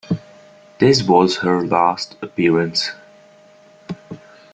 [0.79, 2.89] This was her last appearance.